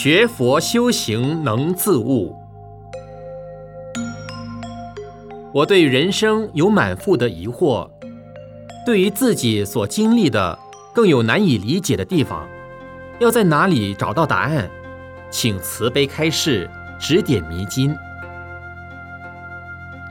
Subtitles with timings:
[0.00, 2.32] 学佛修行能自悟。
[5.52, 7.90] 我对人生有满腹的疑惑，
[8.86, 10.56] 对于自己所经历的
[10.94, 12.46] 更有难以理解的地方，
[13.18, 14.70] 要在哪里找到答案？
[15.30, 16.70] 请慈悲开示，
[17.00, 17.92] 指点迷津。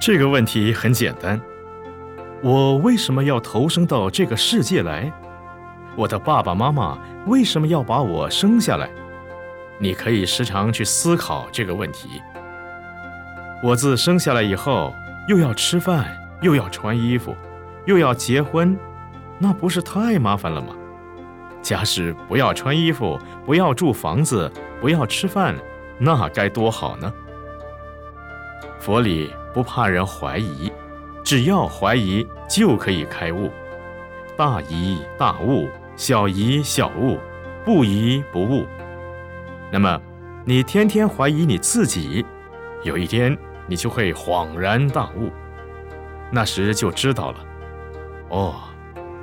[0.01, 1.39] 这个问题很简单，
[2.43, 5.09] 我为什么要投生到这个世界来？
[5.95, 8.89] 我的爸爸妈妈为什么要把我生下来？
[9.79, 12.21] 你可以时常去思考这个问题。
[13.63, 14.93] 我自生下来以后，
[15.27, 17.35] 又要吃饭，又要穿衣服，
[17.85, 18.77] 又要结婚，
[19.39, 20.75] 那不是太麻烦了吗？
[21.61, 25.55] 假使不要穿衣服，不要住房子，不要吃饭，
[25.97, 27.11] 那该多好呢？
[28.79, 30.71] 佛理不怕人怀疑，
[31.23, 33.51] 只要怀疑就可以开悟。
[34.37, 37.17] 大疑大悟，小疑小悟，
[37.65, 38.65] 不疑不悟。
[39.71, 39.99] 那么，
[40.45, 42.25] 你天天怀疑你自己，
[42.83, 45.31] 有一天你就会恍然大悟，
[46.31, 47.37] 那时就知道了。
[48.29, 48.55] 哦，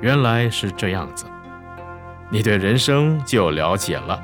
[0.01, 1.25] 原来是这样子，
[2.29, 4.21] 你对人生就了解了。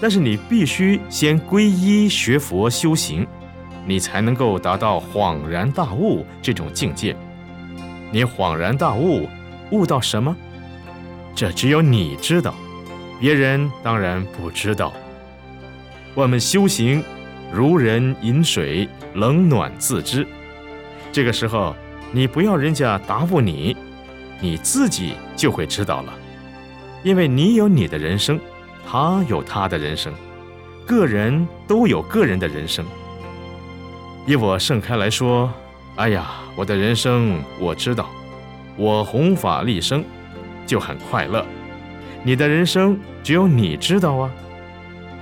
[0.00, 3.26] 但是你必须先皈依学佛修行，
[3.86, 7.14] 你才能够达到恍然大悟这种境界。
[8.10, 9.28] 你恍然大悟，
[9.70, 10.34] 悟到什么？
[11.34, 12.54] 这只有你知道，
[13.20, 14.92] 别人当然不知道。
[16.14, 17.02] 我们修行，
[17.52, 20.26] 如人饮水，冷暖自知。
[21.12, 21.74] 这个时候，
[22.10, 23.76] 你不要人家答复你，
[24.40, 26.12] 你自己就会知道了。
[27.04, 28.40] 因为你有你的人生，
[28.86, 30.12] 他有他的人生，
[30.84, 32.84] 个人都有个人的人生。
[34.26, 35.50] 以我盛开来说，
[35.94, 38.10] 哎呀，我的人生我知道，
[38.76, 40.04] 我弘法立生，
[40.66, 41.46] 就很快乐。
[42.24, 44.30] 你的人生只有你知道啊。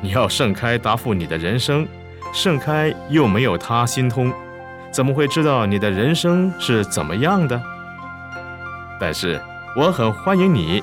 [0.00, 1.86] 你要盛开答复你的人生，
[2.32, 4.32] 盛开又没有他心通，
[4.90, 7.60] 怎么会知道你的人生是怎么样的？
[9.00, 9.40] 但是
[9.76, 10.82] 我很欢迎你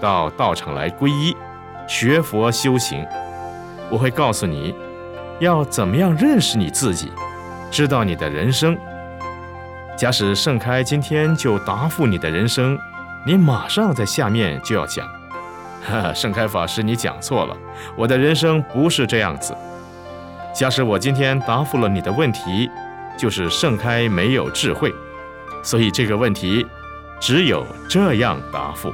[0.00, 1.36] 到道场来皈依，
[1.86, 3.06] 学佛修行。
[3.88, 4.74] 我会告诉你，
[5.38, 7.12] 要怎么样认识你自己，
[7.70, 8.76] 知道你的人生。
[9.96, 12.78] 假使盛开今天就答复你的人生，
[13.24, 15.06] 你马上在下面就要讲。
[15.82, 17.56] 哈哈盛开法师，你讲错了，
[17.96, 19.56] 我的人生不是这样子。
[20.54, 22.68] 假使我今天答复了你的问题，
[23.16, 24.92] 就是盛开没有智慧，
[25.62, 26.66] 所以这个问题
[27.20, 28.92] 只有这样答复。